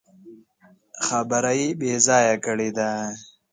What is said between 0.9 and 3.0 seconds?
خبره يې بې ځايه کړې ده.